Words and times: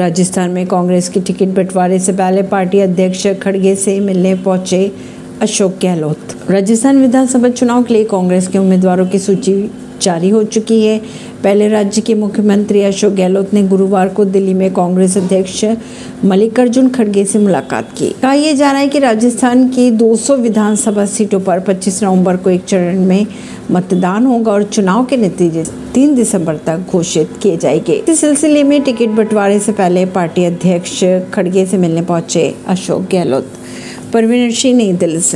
राजस्थान 0.00 0.50
में 0.50 0.66
कांग्रेस 0.66 1.08
की 1.08 1.20
टिकट 1.20 1.54
बंटवारे 1.56 1.98
से 1.98 2.12
पहले 2.12 2.42
पार्टी 2.48 2.80
अध्यक्ष 2.80 3.26
खड़गे 3.42 3.74
से 3.76 3.98
मिलने 4.00 4.34
पहुँचे। 4.44 4.80
अशोक 5.42 5.74
गहलोत। 5.82 6.18
राजस्थान 6.50 6.98
विधानसभा 6.98 7.48
चुनाव 7.48 7.82
के 7.82 7.94
लिए 7.94 8.04
कांग्रेस 8.04 8.48
के 8.48 8.58
उम्मीदवारों 8.58 9.06
की 9.06 9.18
सूची 9.18 9.70
जारी 10.02 10.28
हो 10.28 10.42
चुकी 10.42 10.86
है। 10.86 11.00
पहले 11.44 11.68
राज्य 11.68 12.00
के 12.00 12.14
मुख्यमंत्री 12.14 12.82
अशोक 12.82 13.12
गहलोत 13.12 13.54
ने 13.54 13.62
गुरुवार 13.62 14.08
को 14.08 14.24
दिल्ली 14.24 14.54
में 14.54 14.74
कांग्रेस 14.74 15.16
अध्यक्ष 15.16 15.64
मल्लिकार्जुन 16.24 16.88
खड़गे 16.88 17.24
से 17.24 17.38
मुलाकात 17.38 17.88
की। 17.98 18.08
कहा 18.22 18.32
यह 18.32 18.54
जा 18.54 18.72
रहा 18.72 18.80
है 18.80 18.88
कि 18.88 18.98
राजस्थान 18.98 19.68
की 19.68 19.90
200 19.90 20.36
विधानसभा 20.36 21.06
सीटों 21.06 21.40
पर 21.40 21.60
25 21.60 22.04
नवंबर 22.04 22.36
को 22.36 22.50
एक 22.50 22.64
चरण 22.64 23.00
में 23.00 23.26
मतदान 23.70 24.26
होगा 24.26 24.52
और 24.52 24.62
चुनाव 24.62 25.04
के 25.04 25.16
नतीजे 25.16 25.64
3 25.94 26.14
दिसंबर 26.14 26.56
तक 26.56 26.86
घोषित 26.90 27.30
किए 27.42 27.56
जाएँगे। 27.56 28.02
इस 28.08 28.20
सिलसिले 28.20 28.64
में 28.64 28.82
टिकट 28.82 29.08
बंटवारे 29.08 29.58
से 29.58 29.72
पहले 29.72 30.06
पार्टी 30.06 30.44
अध्यक्ष 30.44 31.04
खड़गे 31.34 31.66
से 31.66 31.76
मिलने 31.76 32.02
पहुँचे 32.02 32.54
अशोक 32.66 33.02
गहलोत। 33.12 33.46
परवीन 34.12 34.50
सिंह 34.50 34.76
नई 34.76 34.92
दिल्ली 34.92 35.20
से। 35.20 35.28